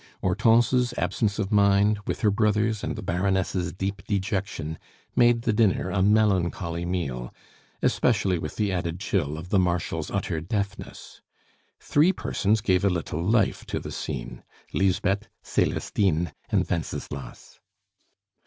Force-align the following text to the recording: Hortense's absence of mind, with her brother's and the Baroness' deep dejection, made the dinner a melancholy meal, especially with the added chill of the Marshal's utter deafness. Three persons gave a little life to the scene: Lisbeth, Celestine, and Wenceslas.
Hortense's 0.21 0.95
absence 0.97 1.37
of 1.37 1.51
mind, 1.51 1.99
with 2.07 2.21
her 2.21 2.31
brother's 2.31 2.83
and 2.83 2.95
the 2.95 3.03
Baroness' 3.03 3.71
deep 3.71 4.01
dejection, 4.07 4.79
made 5.15 5.43
the 5.43 5.53
dinner 5.53 5.91
a 5.91 6.01
melancholy 6.01 6.85
meal, 6.85 7.31
especially 7.83 8.39
with 8.39 8.55
the 8.55 8.71
added 8.71 8.99
chill 8.99 9.37
of 9.37 9.49
the 9.49 9.59
Marshal's 9.59 10.09
utter 10.09 10.41
deafness. 10.41 11.21
Three 11.79 12.11
persons 12.13 12.61
gave 12.61 12.83
a 12.83 12.89
little 12.89 13.23
life 13.23 13.63
to 13.67 13.79
the 13.79 13.91
scene: 13.91 14.41
Lisbeth, 14.73 15.27
Celestine, 15.43 16.33
and 16.49 16.67
Wenceslas. 16.67 17.59